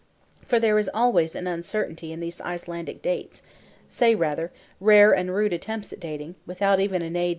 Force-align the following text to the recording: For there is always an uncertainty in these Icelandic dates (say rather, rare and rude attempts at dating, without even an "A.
For 0.47 0.59
there 0.59 0.79
is 0.79 0.89
always 0.95 1.35
an 1.35 1.45
uncertainty 1.45 2.11
in 2.11 2.21
these 2.21 2.41
Icelandic 2.41 3.03
dates 3.03 3.43
(say 3.87 4.15
rather, 4.15 4.51
rare 4.79 5.13
and 5.13 5.31
rude 5.35 5.53
attempts 5.53 5.93
at 5.93 5.99
dating, 5.99 6.37
without 6.47 6.79
even 6.79 7.03
an 7.03 7.15
"A. 7.15 7.29